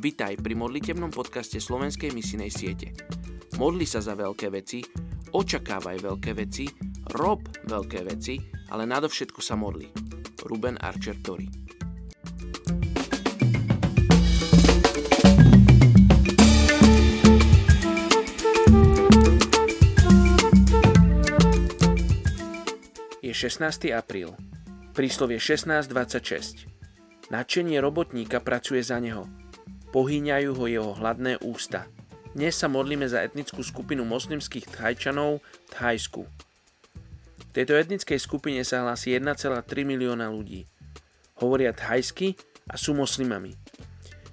Vítaj 0.00 0.40
pri 0.40 0.56
modlitebnom 0.56 1.12
podcaste 1.12 1.60
Slovenskej 1.60 2.16
misinej 2.16 2.48
siete. 2.48 2.96
Modli 3.60 3.84
sa 3.84 4.00
za 4.00 4.16
veľké 4.16 4.48
veci, 4.48 4.80
očakávaj 5.28 6.00
veľké 6.00 6.32
veci, 6.40 6.64
rob 7.12 7.44
veľké 7.68 8.08
veci, 8.08 8.40
ale 8.72 8.88
nadovšetko 8.88 9.44
sa 9.44 9.60
modli. 9.60 9.92
Ruben 10.48 10.80
Archer 10.80 11.20
Tori 11.20 11.52
Je 23.20 23.36
16. 23.36 23.92
apríl. 23.92 24.32
Príslovie 24.96 25.36
16.26. 25.36 26.64
Načenie 27.28 27.84
robotníka 27.84 28.40
pracuje 28.40 28.80
za 28.80 28.96
neho– 28.96 29.28
pohýňajú 29.90 30.50
ho 30.54 30.64
jeho 30.70 30.92
hladné 30.94 31.42
ústa. 31.42 31.90
Dnes 32.30 32.54
sa 32.54 32.70
modlíme 32.70 33.10
za 33.10 33.26
etnickú 33.26 33.58
skupinu 33.66 34.06
moslimských 34.06 34.70
Thajčanov 34.70 35.42
v 35.42 35.68
Thajsku. 35.74 36.22
V 37.50 37.50
tejto 37.50 37.74
etnickej 37.74 38.18
skupine 38.22 38.62
sa 38.62 38.86
hlási 38.86 39.18
1,3 39.18 39.66
milióna 39.82 40.30
ľudí. 40.30 40.70
Hovoria 41.42 41.74
thajsky 41.74 42.38
a 42.70 42.78
sú 42.78 42.94
moslimami. 42.94 43.58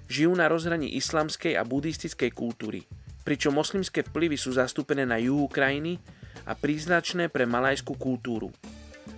Žijú 0.06 0.32
na 0.38 0.46
rozhraní 0.46 0.94
islamskej 0.94 1.58
a 1.58 1.66
buddhistickej 1.66 2.30
kultúry, 2.30 2.86
pričom 3.26 3.58
moslimské 3.58 4.06
vplyvy 4.06 4.38
sú 4.38 4.54
zastúpené 4.54 5.02
na 5.02 5.18
juhu 5.18 5.50
krajiny 5.50 5.98
a 6.46 6.54
príznačné 6.54 7.26
pre 7.26 7.50
malajskú 7.50 7.98
kultúru 7.98 8.54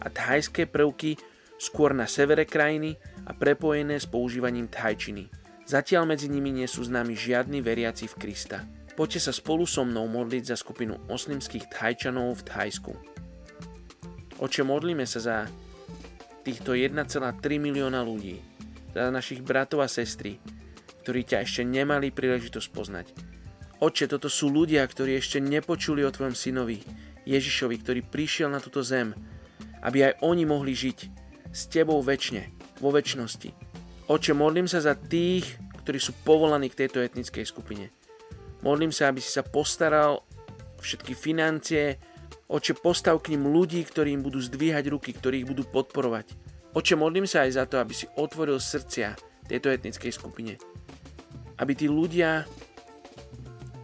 a 0.01 0.09
thajské 0.09 0.65
prvky 0.65 1.21
skôr 1.61 1.93
na 1.93 2.09
severe 2.09 2.49
krajiny 2.49 2.97
a 3.29 3.37
prepojené 3.37 4.01
s 4.01 4.09
používaním 4.09 4.73
thajčiny– 4.73 5.29
Zatiaľ 5.71 6.03
medzi 6.03 6.27
nimi 6.27 6.51
nie 6.51 6.67
sú 6.67 6.83
známi 6.83 7.15
žiadni 7.15 7.63
veriaci 7.63 8.11
v 8.11 8.19
Krista. 8.19 8.67
Poďte 8.99 9.31
sa 9.31 9.31
spolu 9.31 9.71
so 9.71 9.87
mnou 9.87 10.11
modliť 10.11 10.51
za 10.51 10.59
skupinu 10.59 10.99
oslimských 11.07 11.71
Thajčanov 11.71 12.43
v 12.43 12.47
Thajsku. 12.51 12.93
Oče, 14.43 14.67
modlíme 14.67 15.07
sa 15.07 15.23
za 15.23 15.37
týchto 16.43 16.75
1,3 16.75 17.07
milióna 17.63 18.03
ľudí, 18.03 18.43
za 18.91 19.15
našich 19.15 19.47
bratov 19.47 19.87
a 19.87 19.89
sestry, 19.89 20.43
ktorí 21.07 21.23
ťa 21.23 21.47
ešte 21.47 21.63
nemali 21.63 22.11
príležitosť 22.11 22.69
poznať. 22.75 23.07
Oče, 23.79 24.11
toto 24.11 24.27
sú 24.27 24.51
ľudia, 24.51 24.83
ktorí 24.83 25.23
ešte 25.23 25.39
nepočuli 25.39 26.03
o 26.03 26.11
Tvojom 26.11 26.35
synovi, 26.35 26.83
Ježišovi, 27.31 27.79
ktorý 27.79 28.01
prišiel 28.03 28.51
na 28.51 28.59
túto 28.59 28.83
zem, 28.83 29.15
aby 29.87 30.11
aj 30.11 30.19
oni 30.27 30.51
mohli 30.51 30.75
žiť 30.75 30.99
s 31.55 31.71
Tebou 31.71 32.03
väčšine, 32.03 32.51
vo 32.83 32.91
väčšnosti. 32.91 33.70
Oče, 34.11 34.35
modlím 34.35 34.67
sa 34.67 34.83
za 34.83 34.99
tých, 34.99 35.47
ktorí 35.87 36.03
sú 36.03 36.11
povolaní 36.27 36.67
k 36.67 36.83
tejto 36.83 36.99
etnickej 36.99 37.47
skupine. 37.47 37.95
Modlím 38.67 38.91
sa, 38.91 39.07
aby 39.07 39.23
si 39.23 39.31
sa 39.31 39.47
postaral 39.47 40.27
všetky 40.83 41.15
financie. 41.15 41.95
Oče, 42.51 42.75
postav 42.75 43.23
k 43.23 43.39
ním 43.39 43.55
ľudí, 43.55 43.79
ktorí 43.87 44.19
im 44.19 44.27
budú 44.27 44.43
zdvíhať 44.43 44.91
ruky, 44.91 45.15
ktorí 45.15 45.47
ich 45.47 45.51
budú 45.55 45.63
podporovať. 45.63 46.27
Oče, 46.75 46.99
modlím 46.99 47.31
sa 47.31 47.47
aj 47.47 47.51
za 47.55 47.65
to, 47.71 47.79
aby 47.79 47.95
si 47.95 48.11
otvoril 48.19 48.59
srdcia 48.59 49.15
tejto 49.47 49.71
etnickej 49.71 50.11
skupine. 50.11 50.59
Aby 51.63 51.79
tí 51.79 51.87
ľudia 51.87 52.51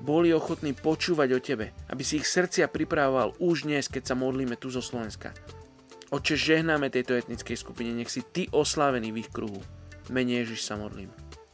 boli 0.03 0.35
ochotní 0.35 0.75
počúvať 0.75 1.29
o 1.31 1.39
Tebe. 1.39 1.71
Aby 1.87 2.03
si 2.03 2.19
ich 2.19 2.27
srdcia 2.27 2.67
pripravoval 2.67 3.39
už 3.39 3.71
dnes, 3.71 3.87
keď 3.87 4.11
sa 4.11 4.19
modlíme 4.19 4.59
tu 4.59 4.75
zo 4.75 4.83
Slovenska. 4.83 5.31
Oče, 6.11 6.35
žehnáme 6.35 6.91
tejto 6.91 7.15
etnickej 7.15 7.55
skupine, 7.55 7.95
nech 7.95 8.11
si 8.11 8.27
Ty 8.27 8.51
oslavený 8.51 9.15
v 9.15 9.23
ich 9.23 9.31
kruhu 9.31 9.63
mene 10.11 10.43
Ježiš 10.43 10.63
sa 10.63 10.79
modlím. 10.79 11.11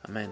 Amen. 0.06 0.28